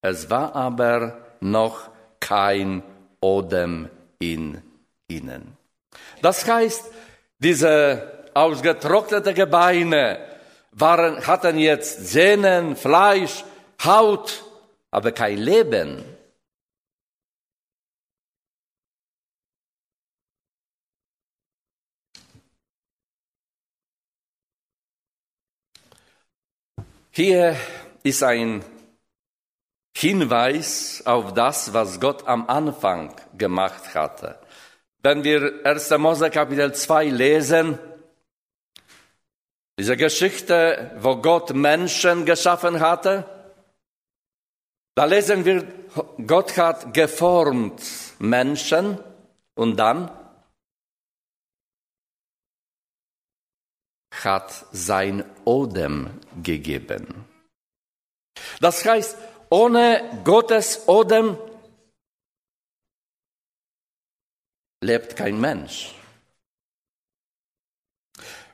Es 0.03 0.29
war 0.29 0.55
aber 0.55 1.17
noch 1.41 1.89
kein 2.21 2.83
Odem 3.23 3.89
in 4.19 4.61
ihnen. 5.09 5.57
Das 6.23 6.47
heißt, 6.47 6.85
diese 7.39 8.31
ausgetrocknete 8.35 9.35
Gebeine 9.35 10.19
waren, 10.73 11.27
hatten 11.27 11.59
jetzt 11.59 12.09
Sehnen, 12.09 12.77
Fleisch, 12.77 13.45
Haut, 13.85 14.45
aber 14.91 15.13
kein 15.13 15.39
Leben. 15.39 16.05
Hier 27.11 27.57
ist 28.03 28.23
ein 28.23 28.63
Hinweis 29.97 31.03
auf 31.07 31.33
das, 31.33 31.73
was 31.73 31.99
Gott 31.99 32.29
am 32.29 32.47
Anfang 32.49 33.17
gemacht 33.39 33.95
hatte. 33.95 34.39
Wenn 35.07 35.23
wir 35.23 35.65
1. 35.65 35.91
Mose 35.99 36.31
Kapitel 36.31 36.75
2 36.75 37.11
lesen, 37.11 37.79
diese 39.79 39.97
Geschichte, 39.97 40.91
wo 40.99 41.15
Gott 41.19 41.55
Menschen 41.55 42.27
geschaffen 42.27 42.81
hatte, 42.81 43.25
da 44.97 45.05
lesen 45.05 45.45
wir, 45.45 45.65
Gott 46.27 46.59
hat 46.59 46.93
geformt 46.93 47.81
Menschen 48.19 48.99
und 49.55 49.77
dann 49.77 50.11
hat 54.25 54.67
sein 54.73 55.25
Odem 55.45 56.19
gegeben. 56.43 57.27
Das 58.61 58.85
heißt, 58.85 59.17
ohne 59.51 60.21
Gottes 60.25 60.89
Odem 60.89 61.39
lebt 64.87 65.17
kein 65.17 65.41
Mensch. 65.41 65.95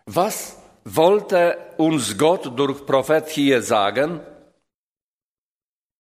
Was 0.07 0.57
wollte 0.85 1.43
uns 1.77 2.19
Gott 2.19 2.59
durch 2.59 2.85
Prophet 2.87 3.29
hier 3.29 3.63
sagen? 3.63 4.21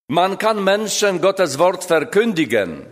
Man 0.09 0.39
kann 0.39 0.65
Menschen 0.65 1.21
Gottes 1.21 1.59
Wort 1.59 1.85
verkündigen. 1.85 2.87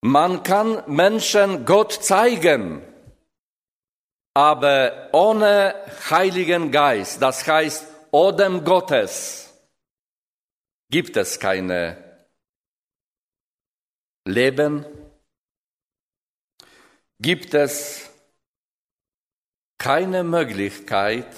Man 0.00 0.42
kann 0.42 0.82
Menschen 0.86 1.64
Gott 1.64 1.92
zeigen. 1.92 2.82
Aber 4.34 5.08
ohne 5.12 5.74
Heiligen 6.10 6.70
Geist, 6.70 7.22
das 7.22 7.46
heißt 7.46 7.86
Odem 8.12 8.64
Gottes, 8.64 9.52
gibt 10.90 11.16
es 11.16 11.40
keine 11.40 11.80
Leben, 14.26 14.84
gibt 17.18 17.54
es 17.54 18.10
keine 19.78 20.24
Möglichkeit, 20.24 21.28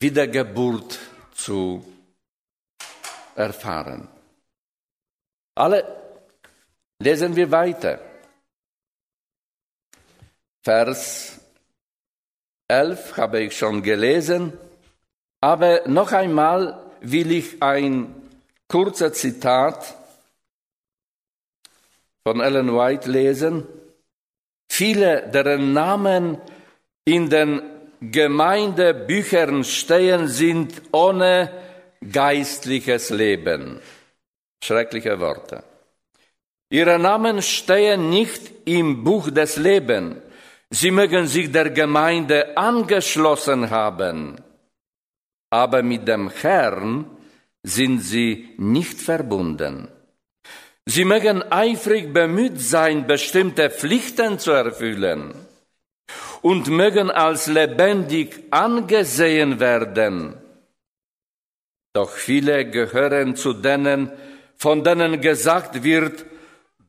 Wiedergeburt 0.00 0.98
zu 1.34 1.84
erfahren. 3.34 4.08
Alle 5.54 5.84
lesen 6.98 7.36
wir 7.36 7.50
weiter. 7.50 8.00
Vers 10.62 11.40
11 12.68 13.16
habe 13.16 13.42
ich 13.42 13.56
schon 13.56 13.82
gelesen. 13.82 14.52
Aber 15.40 15.86
noch 15.86 16.12
einmal 16.12 16.90
will 17.00 17.30
ich 17.32 17.62
ein 17.62 18.14
kurzes 18.68 19.20
Zitat 19.20 19.94
von 22.26 22.40
Ellen 22.40 22.74
White 22.74 23.10
lesen. 23.10 23.66
Viele, 24.68 25.30
deren 25.30 25.72
Namen 25.72 26.38
in 27.04 27.30
den 27.30 27.62
Gemeindebüchern 28.00 29.62
stehen, 29.62 30.26
sind 30.28 30.82
ohne 30.92 31.50
geistliches 32.10 33.10
Leben. 33.10 33.80
Schreckliche 34.62 35.20
Worte. 35.20 35.62
Ihre 36.70 36.98
Namen 36.98 37.42
stehen 37.42 38.10
nicht 38.10 38.50
im 38.64 39.04
Buch 39.04 39.30
des 39.30 39.56
Lebens. 39.56 40.16
Sie 40.70 40.90
mögen 40.90 41.26
sich 41.28 41.52
der 41.52 41.70
Gemeinde 41.70 42.56
angeschlossen 42.56 43.70
haben 43.70 44.42
aber 45.54 45.84
mit 45.84 46.08
dem 46.08 46.30
Herrn 46.30 47.06
sind 47.62 48.00
sie 48.00 48.54
nicht 48.58 48.98
verbunden. 49.00 49.88
Sie 50.86 51.04
mögen 51.04 51.42
eifrig 51.50 52.12
bemüht 52.12 52.60
sein, 52.60 53.06
bestimmte 53.06 53.70
Pflichten 53.70 54.38
zu 54.38 54.50
erfüllen 54.52 55.34
und 56.42 56.68
mögen 56.68 57.10
als 57.10 57.46
lebendig 57.46 58.44
angesehen 58.50 59.60
werden. 59.60 60.36
Doch 61.94 62.10
viele 62.10 62.68
gehören 62.68 63.34
zu 63.34 63.54
denen, 63.54 64.12
von 64.56 64.84
denen 64.84 65.20
gesagt 65.20 65.82
wird, 65.82 66.26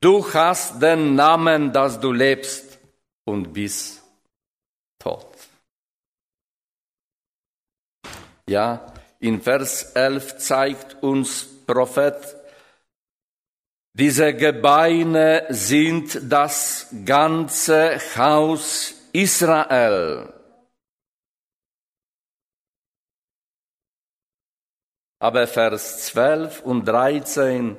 du 0.01 0.34
hast 0.34 0.81
den 0.81 1.15
Namen, 1.15 1.71
dass 1.71 1.99
du 1.99 2.12
lebst 2.12 2.79
und 3.23 3.53
bist 3.53 4.03
tot. 4.99 5.31
Ja, 8.47 8.93
in 9.19 9.41
Vers 9.41 9.93
11 9.93 10.38
zeigt 10.38 11.01
uns 11.01 11.47
Prophet, 11.65 12.15
diese 13.97 14.34
Gebeine 14.34 15.45
sind 15.47 16.19
das 16.29 16.88
ganze 17.05 17.97
Haus 18.17 18.93
Israel. 19.13 20.34
Aber 25.21 25.47
Vers 25.47 26.08
12 26.08 26.62
und 26.63 26.84
13 26.86 27.77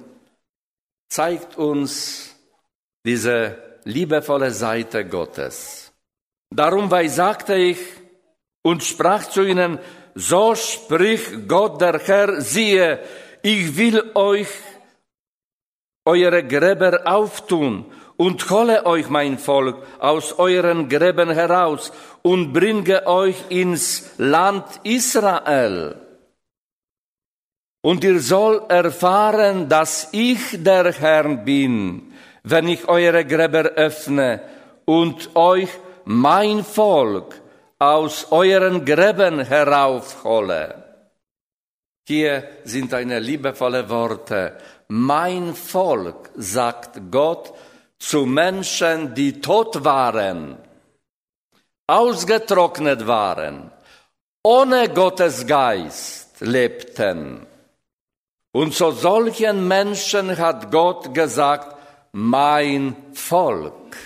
zeigt 1.11 1.59
uns 1.59 2.35
diese 3.05 3.79
liebevolle 3.85 4.52
Seite 4.52 5.05
Gottes. 5.05 5.92
Darum 6.50 6.90
weil 6.90 7.11
sagte 7.11 7.57
ich 7.57 7.79
und 8.62 8.83
sprach 8.83 9.29
zu 9.29 9.42
ihnen, 9.42 9.79
so 10.14 10.55
spricht 10.55 11.46
Gott 11.46 11.79
der 11.83 11.98
Herr, 11.98 12.40
siehe, 12.40 13.00
ich 13.42 13.76
will 13.76 14.12
euch 14.14 14.48
eure 16.07 16.42
Gräber 16.45 17.03
auftun 17.05 17.85
und 18.16 18.49
hole 18.49 18.87
euch 18.87 19.11
mein 19.11 19.38
Volk 19.38 19.77
aus 19.99 20.38
euren 20.38 20.88
Gräben 20.88 21.31
heraus 21.31 21.92
und 22.23 22.53
bringe 22.53 23.07
euch 23.07 23.37
ins 23.51 24.12
Land 24.16 24.64
Israel. 24.85 25.97
Und 27.83 28.03
ihr 28.03 28.21
soll 28.21 28.62
erfahren, 28.69 29.69
dass 29.69 30.09
ich 30.12 30.62
der 30.64 30.92
Herr 30.92 31.37
bin, 31.37 32.12
wenn 32.42 32.69
ich 32.69 32.88
eure 32.88 33.25
Gräber 33.25 33.64
öffne 33.77 34.40
und 34.85 35.37
euch 35.37 35.69
mein 36.05 36.64
Volk 36.64 37.35
aus 37.79 38.29
euren 38.31 38.85
Gräben 38.85 39.40
heraufhole. 39.40 40.86
Hier 42.09 42.49
sind 42.62 42.95
eine 42.95 43.19
liebevolle 43.19 43.88
Worte. 43.90 44.57
Mein 44.87 45.57
Volk, 45.57 46.31
sagt 46.37 47.11
Gott 47.11 47.53
zu 47.99 48.27
Menschen, 48.27 49.12
die 49.16 49.40
tot 49.40 49.85
waren, 49.85 50.57
ausgetrocknet 51.88 53.09
waren, 53.09 53.73
ohne 54.45 54.88
Gottes 54.88 55.49
Geist 55.49 56.40
lebten. 56.40 57.45
Und 58.53 58.73
zu 58.73 58.92
solchen 58.92 59.66
Menschen 59.66 60.38
hat 60.38 60.71
Gott 60.71 61.12
gesagt, 61.12 61.77
mein 62.12 62.95
Volk. 63.14 63.97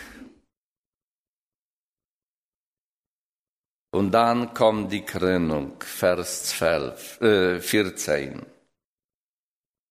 Und 3.93 4.13
dann 4.13 4.55
kommt 4.55 4.93
die 4.93 5.03
Krönung, 5.03 5.73
Vers 5.81 6.45
12, 6.45 7.21
äh, 7.21 7.61
14. 7.61 8.43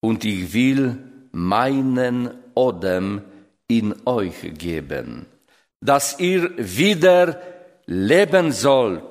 Und 0.02 0.24
ich 0.24 0.54
will 0.54 0.98
meinen 1.32 2.30
Odem 2.56 3.22
in 3.68 3.96
euch 4.06 4.54
geben, 4.58 5.26
dass 5.82 6.20
ihr 6.20 6.52
wieder 6.58 7.42
leben 7.86 8.52
sollt 8.52 9.04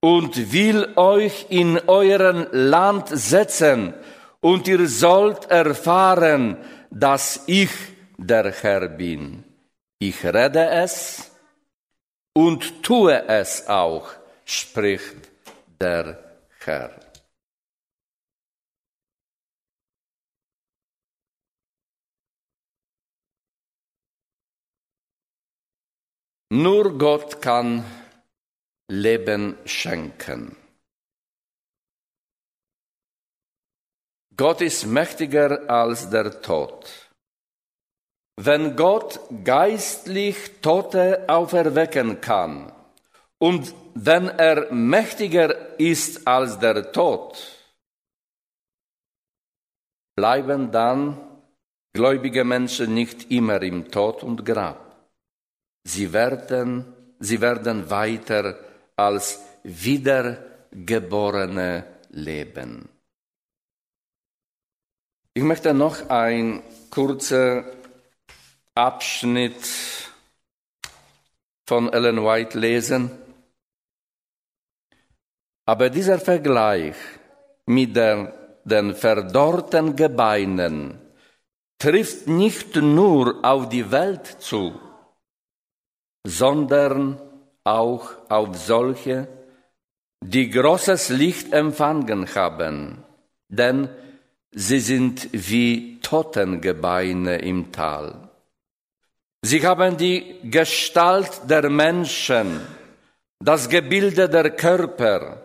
und 0.00 0.52
will 0.52 0.88
euch 0.96 1.46
in 1.50 1.78
euren 1.86 2.46
Land 2.50 3.08
setzen 3.08 3.94
und 4.40 4.66
ihr 4.66 4.88
sollt 4.88 5.50
erfahren, 5.50 6.56
dass 6.90 7.44
ich 7.46 7.70
der 8.18 8.50
Herr 8.50 8.88
bin. 8.88 9.44
Ich 9.98 10.24
rede 10.24 10.68
es 10.70 11.30
und 12.34 12.82
tue 12.82 13.28
es 13.28 13.68
auch, 13.68 14.10
spricht 14.52 15.30
der 15.80 16.04
Herr. 16.60 16.90
Nur 26.50 26.98
Gott 26.98 27.40
kann 27.40 27.82
Leben 28.90 29.56
schenken. 29.64 30.54
Gott 34.36 34.60
ist 34.60 34.84
mächtiger 34.84 35.70
als 35.70 36.10
der 36.10 36.42
Tod. 36.42 37.10
Wenn 38.36 38.76
Gott 38.76 39.20
geistlich 39.44 40.60
Tote 40.60 41.24
auferwecken 41.28 42.20
kann 42.20 42.72
und 43.38 43.74
wenn 43.94 44.28
er 44.28 44.72
mächtiger 44.72 45.78
ist 45.78 46.26
als 46.26 46.58
der 46.58 46.90
Tod, 46.92 47.38
bleiben 50.14 50.70
dann 50.70 51.18
gläubige 51.92 52.44
Menschen 52.44 52.94
nicht 52.94 53.30
immer 53.30 53.60
im 53.62 53.90
Tod 53.90 54.22
und 54.22 54.44
Grab. 54.44 55.08
Sie 55.84 56.12
werden, 56.12 56.94
sie 57.18 57.40
werden 57.40 57.90
weiter 57.90 58.58
als 58.96 59.40
Wiedergeborene 59.64 61.84
leben. 62.10 62.88
Ich 65.34 65.42
möchte 65.42 65.72
noch 65.72 66.10
ein 66.10 66.62
kurzer 66.90 67.64
Abschnitt 68.74 69.56
von 71.66 71.90
Ellen 71.92 72.24
White 72.24 72.58
lesen. 72.58 73.10
Aber 75.64 75.90
dieser 75.90 76.18
Vergleich 76.18 76.96
mit 77.66 77.94
der, 77.94 78.32
den 78.64 78.94
verdorrten 78.94 79.94
Gebeinen 79.96 80.98
trifft 81.78 82.26
nicht 82.28 82.76
nur 82.76 83.44
auf 83.44 83.68
die 83.68 83.90
Welt 83.90 84.26
zu, 84.26 84.72
sondern 86.24 87.20
auch 87.64 88.10
auf 88.28 88.56
solche, 88.56 89.28
die 90.20 90.50
großes 90.50 91.08
Licht 91.08 91.52
empfangen 91.52 92.32
haben, 92.34 93.02
denn 93.48 93.88
sie 94.52 94.80
sind 94.80 95.28
wie 95.32 96.00
Totengebeine 96.00 97.38
im 97.38 97.72
Tal. 97.72 98.28
Sie 99.42 99.66
haben 99.66 99.96
die 99.96 100.36
Gestalt 100.44 101.42
der 101.48 101.68
Menschen, 101.68 102.60
das 103.40 103.68
Gebilde 103.68 104.28
der 104.28 104.50
Körper, 104.50 105.42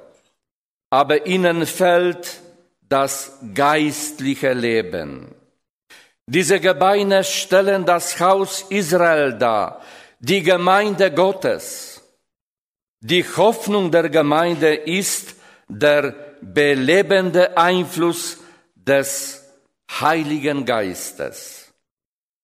aber 0.89 1.26
ihnen 1.26 1.65
fällt 1.65 2.41
das 2.88 3.38
geistliche 3.54 4.54
Leben. 4.54 5.36
Diese 6.26 6.60
Gebeine 6.60 7.23
stellen 7.23 7.86
das 7.86 8.19
Haus 8.19 8.65
Israel 8.69 9.34
dar, 9.38 9.82
die 10.19 10.43
Gemeinde 10.43 11.12
Gottes. 11.12 12.02
Die 13.00 13.23
Hoffnung 13.23 13.91
der 13.91 14.10
Gemeinde 14.10 14.73
ist 14.73 15.36
der 15.67 16.15
belebende 16.41 17.58
Einfluss 17.58 18.38
des 18.76 19.43
Heiligen 19.89 20.65
Geistes. 20.65 21.73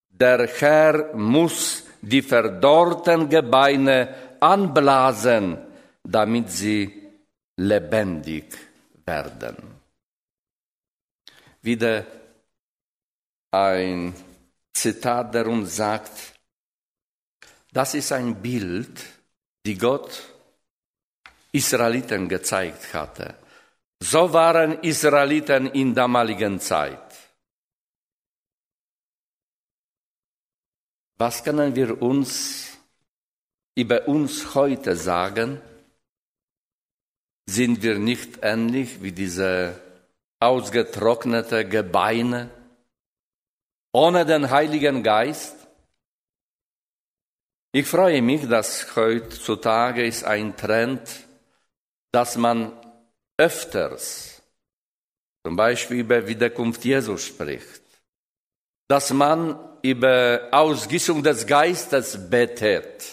Der 0.10 0.47
Herr 0.47 1.13
muss 1.15 1.84
die 2.01 2.21
verdorrten 2.21 3.29
Gebeine 3.29 4.13
anblasen, 4.39 5.58
damit 6.03 6.51
sie 6.51 7.03
lebendig 7.67 8.58
werden. 9.06 9.58
Wieder 11.62 12.06
ein 13.52 14.13
Zitat, 14.73 15.34
der 15.34 15.47
uns 15.47 15.76
sagt, 15.76 16.34
das 17.71 17.93
ist 17.93 18.12
ein 18.12 18.41
Bild, 18.41 19.04
die 19.65 19.78
Gott 19.78 20.12
Israeliten 21.52 22.28
gezeigt 22.28 22.93
hatte. 22.93 23.36
So 23.99 24.34
waren 24.34 24.80
Israeliten 24.82 25.67
in 25.67 25.95
damaligen 25.95 26.60
Zeit. 26.60 26.99
Was 31.17 31.43
können 31.43 31.73
wir 31.76 32.02
uns 32.02 32.78
über 33.76 34.08
uns 34.08 34.54
heute 34.56 34.95
sagen? 34.95 35.62
Sind 37.45 37.84
wir 37.84 37.99
nicht 37.99 38.39
ähnlich 38.41 39.01
wie 39.01 39.12
diese 39.12 39.79
ausgetrocknete 40.39 41.65
Gebeine 41.65 42.49
ohne 43.91 44.25
den 44.25 44.49
Heiligen 44.49 45.03
Geist? 45.03 45.56
Ich 47.71 47.88
freue 47.88 48.21
mich, 48.21 48.47
dass 48.47 48.95
heutzutage 48.95 50.06
ist 50.06 50.23
ein 50.23 50.56
Trend, 50.56 51.01
dass 52.12 52.38
man 52.38 52.71
öfters 53.38 54.41
zum 55.43 55.56
Beispiel 55.56 55.99
über 55.99 56.27
Wiederkunft 56.27 56.86
Jesus 56.86 57.25
spricht, 57.25 57.82
dass 58.88 59.12
man 59.12 59.60
über 59.82 60.47
Ausgießung 60.51 61.23
des 61.23 61.45
Geistes 61.45 62.29
betet. 62.29 63.06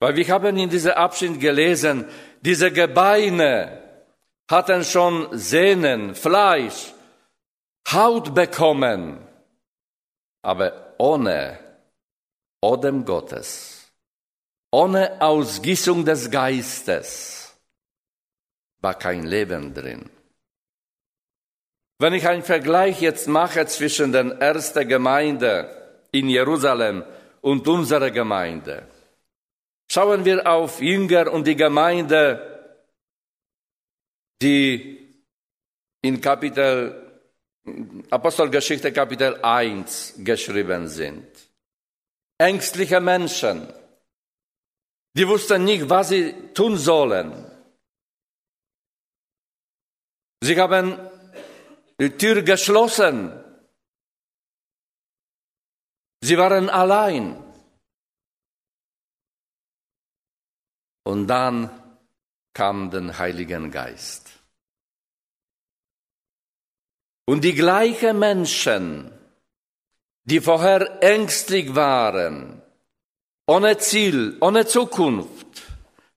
Weil 0.00 0.16
wir 0.16 0.28
haben 0.28 0.56
in 0.58 0.68
diesem 0.68 0.92
Abschnitt 0.92 1.40
gelesen, 1.40 2.06
diese 2.44 2.70
Gebeine 2.70 3.82
hatten 4.50 4.84
schon 4.84 5.28
Sehnen, 5.32 6.14
Fleisch, 6.14 6.92
Haut 7.90 8.34
bekommen, 8.34 9.26
aber 10.42 10.94
ohne 10.98 11.58
Odem 12.60 13.04
Gottes, 13.04 13.90
ohne 14.70 15.20
Ausgießung 15.20 16.04
des 16.04 16.30
Geistes 16.30 17.56
war 18.80 18.94
kein 18.94 19.24
Leben 19.24 19.72
drin. 19.72 20.10
Wenn 21.98 22.12
ich 22.12 22.28
einen 22.28 22.42
Vergleich 22.42 23.00
jetzt 23.00 23.28
mache 23.28 23.64
zwischen 23.66 24.12
der 24.12 24.26
ersten 24.40 24.86
Gemeinde 24.86 25.52
in 26.10 26.28
Jerusalem 26.28 27.04
und 27.40 27.66
unserer 27.68 28.10
Gemeinde, 28.10 28.86
schauen 29.94 30.24
wir 30.24 30.44
auf 30.44 30.80
Jünger 30.80 31.30
und 31.30 31.46
die 31.46 31.54
Gemeinde, 31.54 32.20
die 34.42 34.68
in 36.02 36.20
Kapitel 36.20 37.00
Apostelgeschichte 38.10 38.92
Kapitel 38.92 39.38
1 39.40 40.16
geschrieben 40.18 40.88
sind. 40.88 41.28
Ängstliche 42.36 43.00
Menschen, 43.00 43.72
die 45.16 45.28
wussten 45.28 45.62
nicht, 45.64 45.88
was 45.88 46.08
sie 46.08 46.34
tun 46.52 46.76
sollen. 46.76 47.30
Sie 50.42 50.60
haben 50.60 50.98
die 52.00 52.10
Tür 52.10 52.42
geschlossen. 52.42 53.32
Sie 56.20 56.36
waren 56.36 56.68
allein. 56.68 57.53
Und 61.04 61.28
dann 61.28 61.70
kam 62.52 62.90
der 62.90 63.18
Heilige 63.18 63.68
Geist. 63.70 64.30
Und 67.26 67.42
die 67.42 67.54
gleichen 67.54 68.18
Menschen, 68.18 69.10
die 70.24 70.40
vorher 70.40 71.02
ängstlich 71.02 71.74
waren, 71.74 72.62
ohne 73.46 73.78
Ziel, 73.78 74.36
ohne 74.40 74.66
Zukunft, 74.66 75.62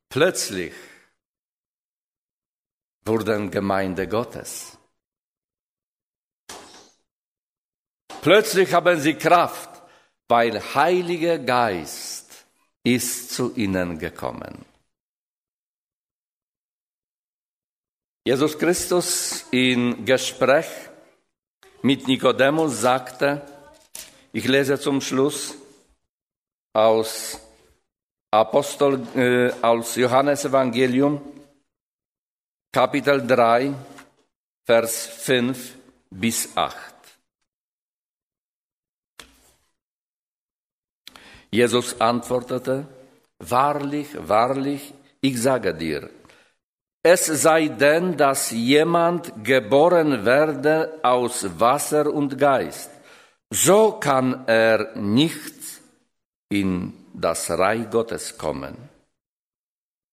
plötzlich 0.10 0.74
wurden 3.06 3.52
Gemeinde 3.52 4.08
Gottes. 4.08 4.78
Plötzlich 8.22 8.74
haben 8.74 9.00
sie 9.00 9.16
Kraft, 9.16 9.82
weil 10.28 10.60
Heiliger 10.76 11.40
Geist 11.40 12.46
ist 12.84 13.32
zu 13.32 13.56
ihnen 13.56 14.00
gekommen. 14.00 14.66
Jesus 18.28 18.58
Christus 18.58 19.46
in 19.52 20.04
Gespräch 20.04 20.68
mit 21.82 22.10
Nikodemus 22.10 22.82
sagte, 22.82 23.42
ich 24.34 24.46
lese 24.46 24.78
zum 24.78 25.00
Schluss 25.00 25.56
aus 26.74 27.40
Apostel, 28.30 29.08
äh, 29.16 29.54
aus 29.62 29.96
Johannes 29.96 30.44
Evangelium, 30.44 31.22
Kapitel 32.70 33.26
3, 33.26 33.74
Vers 34.66 35.08
5 35.08 35.76
bis 36.10 36.50
8. 36.58 36.76
Jesus 41.50 42.02
antwortete, 42.02 42.88
Wahrlich, 43.40 44.10
wahrlich, 44.20 44.94
ich 45.22 45.42
sage 45.42 45.74
dir, 45.74 46.10
es 47.14 47.26
sei 47.26 47.70
denn, 47.70 48.18
dass 48.18 48.52
jemand 48.52 49.32
geboren 49.42 50.26
werde 50.26 51.00
aus 51.04 51.36
Wasser 51.58 52.14
und 52.14 52.38
Geist. 52.38 52.92
So 53.50 53.94
kann 53.94 54.44
er 54.46 54.94
nicht 54.98 55.56
in 56.50 56.94
das 57.14 57.50
Reich 57.50 57.90
Gottes 57.90 58.38
kommen. 58.38 58.76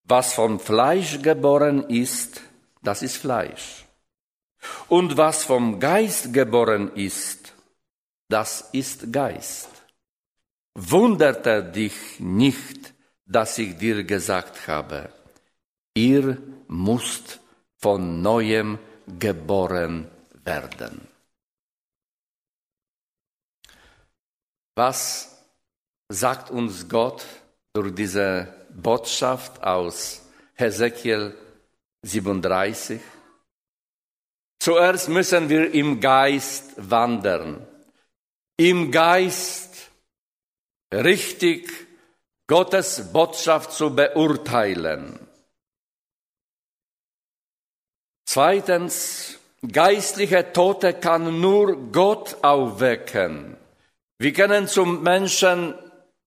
Was 0.05 0.35
vom 0.35 0.57
Fleisch 0.57 1.21
geboren 1.21 1.83
ist, 1.89 2.41
das 2.81 3.01
ist 3.01 3.17
Fleisch. 3.17 3.83
Und 4.87 5.17
was 5.17 5.43
vom 5.43 5.79
Geist 5.81 6.33
geboren 6.33 6.93
ist, 6.95 7.51
das 8.29 8.69
ist 8.71 9.11
Geist. 9.11 9.69
Wunderte 10.75 11.61
dich 11.61 11.97
nicht, 12.19 12.93
dass 13.25 13.57
ich 13.57 13.77
dir 13.77 14.05
gesagt 14.05 14.67
habe, 14.69 15.09
ihr 15.93 16.37
musst 16.67 17.39
von 17.77 18.21
neuem 18.21 18.79
geboren 19.19 20.09
werden. 20.43 21.07
Was 24.75 25.37
sagt 26.09 26.51
uns 26.51 26.87
Gott 26.89 27.25
durch 27.73 27.95
diese 27.95 28.53
Botschaft 28.69 29.63
aus 29.63 30.23
Hesekiel 30.55 31.35
37? 32.01 32.99
Zuerst 34.59 35.09
müssen 35.09 35.47
wir 35.47 35.71
im 35.73 35.99
Geist 35.99 36.73
wandern, 36.77 37.65
im 38.57 38.91
Geist 38.91 39.91
richtig 40.91 41.71
Gottes 42.47 43.11
Botschaft 43.11 43.71
zu 43.71 43.95
beurteilen. 43.95 45.19
Zweitens, 48.25 49.39
geistliche 49.71 50.51
Tote 50.51 50.93
kann 50.93 51.39
nur 51.39 51.91
Gott 51.91 52.43
aufwecken. 52.43 53.55
Wir 54.17 54.33
können 54.33 54.67
zum 54.67 55.03
Menschen 55.03 55.75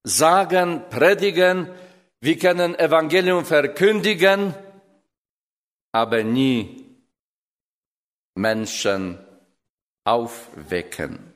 sagen, 0.04 0.88
predigen, 0.90 1.68
wir 2.20 2.38
können 2.38 2.78
Evangelium 2.78 3.44
verkündigen, 3.44 4.54
aber 5.92 6.22
nie 6.22 6.86
Menschen 8.36 9.18
aufwecken. 10.04 11.34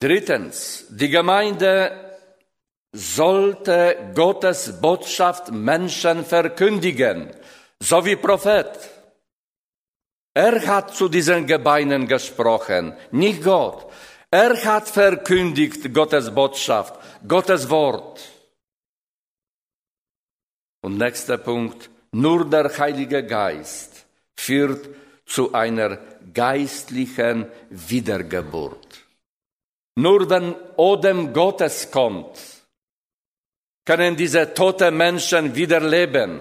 Drittens, 0.00 0.86
die 0.90 1.10
Gemeinde 1.10 2.18
sollte 2.92 4.12
Gottes 4.14 4.80
Botschaft 4.80 5.50
Menschen 5.50 6.24
verkündigen 6.24 7.30
so 7.82 8.04
wie 8.04 8.16
Prophet. 8.16 8.70
Er 10.34 10.66
hat 10.66 10.94
zu 10.94 11.08
diesen 11.08 11.46
Gebeinen 11.46 12.06
gesprochen, 12.06 12.96
nicht 13.10 13.42
Gott. 13.42 13.90
Er 14.30 14.54
hat 14.64 14.88
verkündigt 14.88 15.92
Gottes 15.92 16.30
Botschaft, 16.34 16.94
Gottes 17.26 17.68
Wort. 17.68 18.20
Und 20.80 20.96
nächster 20.96 21.38
Punkt, 21.38 21.90
nur 22.12 22.48
der 22.48 22.76
Heilige 22.78 23.26
Geist 23.26 24.06
führt 24.36 24.88
zu 25.26 25.52
einer 25.52 25.98
geistlichen 26.32 27.46
Wiedergeburt. 27.68 29.04
Nur 29.96 30.30
wenn 30.30 30.54
Odem 30.76 31.32
Gottes 31.32 31.90
kommt, 31.90 32.38
können 33.84 34.16
diese 34.16 34.54
toten 34.54 34.96
Menschen 34.96 35.54
wieder 35.54 35.80
leben 35.80 36.40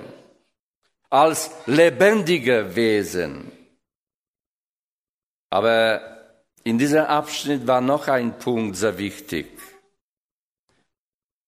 als 1.11 1.51
lebendige 1.67 2.75
Wesen. 2.75 3.51
Aber 5.51 6.01
in 6.63 6.77
diesem 6.77 7.05
Abschnitt 7.05 7.67
war 7.67 7.81
noch 7.81 8.07
ein 8.07 8.39
Punkt 8.39 8.77
sehr 8.77 8.97
wichtig. 8.97 9.47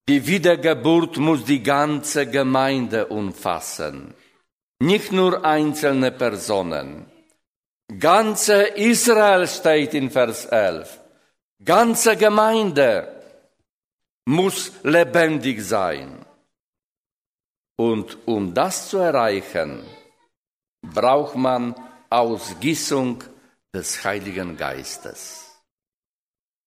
Die 0.06 0.26
Wiedergeburt 0.26 1.16
muss 1.16 1.44
die 1.44 1.62
ganze 1.62 2.26
Gemeinde 2.26 3.06
umfassen, 3.06 4.12
nicht 4.78 5.12
nur 5.12 5.44
einzelne 5.44 6.12
Personen. 6.12 7.06
Ganze 7.98 8.64
Israel 8.64 9.46
steht 9.48 9.94
in 9.94 10.10
Vers 10.10 10.44
11. 10.44 11.00
Ganze 11.64 12.16
Gemeinde 12.16 13.22
muss 14.26 14.72
lebendig 14.82 15.62
sein. 15.62 16.26
Und 17.76 18.18
um 18.26 18.54
das 18.54 18.88
zu 18.88 18.98
erreichen, 18.98 19.82
braucht 20.82 21.36
man 21.36 21.74
Ausgießung 22.10 23.24
des 23.72 24.04
Heiligen 24.04 24.56
Geistes. 24.56 25.60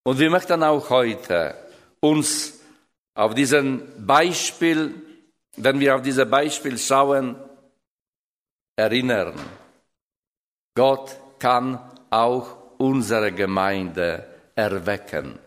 Und 0.03 0.19
wir 0.19 0.29
möchten 0.29 0.63
auch 0.63 0.89
heute 0.89 1.55
uns 2.01 2.59
auf 3.13 3.33
diesen 3.33 4.05
Beispiel, 4.05 4.93
wenn 5.55 5.79
wir 5.79 5.95
auf 5.95 6.01
dieses 6.01 6.29
Beispiel 6.29 6.77
schauen, 6.77 7.35
erinnern. 8.75 9.33
Gott 10.75 11.17
kann 11.39 11.79
auch 12.09 12.57
unsere 12.77 13.31
Gemeinde 13.31 14.27
erwecken. 14.55 15.39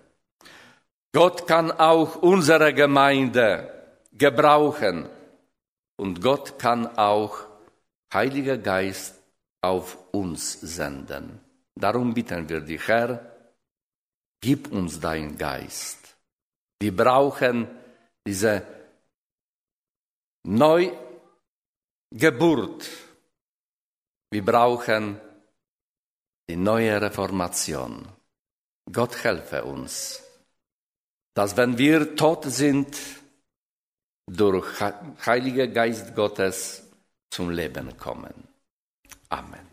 Gott 1.13 1.47
kann 1.47 1.71
auch 1.73 2.17
unsere 2.17 2.73
Gemeinde 2.73 3.73
gebrauchen. 4.13 5.09
Und 6.01 6.23
Gott 6.23 6.59
kann 6.59 6.87
auch 6.97 7.37
Heiliger 8.11 8.57
Geist 8.57 9.21
auf 9.61 9.99
uns 10.13 10.59
senden. 10.59 11.39
Darum 11.75 12.15
bitten 12.15 12.49
wir 12.49 12.63
dich, 12.63 12.89
Herr, 12.89 13.37
gib 14.41 14.73
uns 14.73 14.99
deinen 14.99 15.37
Geist. 15.37 16.17
Wir 16.81 16.97
brauchen 16.97 17.69
diese 18.27 18.63
Neugeburt. 20.45 20.99
Wir 24.31 24.43
brauchen 24.43 25.21
die 26.49 26.57
neue 26.57 26.99
Reformation. 26.99 28.09
Gott 28.91 29.23
helfe 29.23 29.65
uns, 29.65 30.23
dass 31.35 31.59
wenn 31.59 31.77
wir 31.77 32.17
tot 32.17 32.45
sind, 32.45 32.97
durch 34.37 34.81
Heiliger 35.27 35.67
Geist 35.67 36.15
Gottes 36.15 36.83
zum 37.31 37.51
Leben 37.51 37.97
kommen. 37.97 38.49
Amen. 39.29 39.70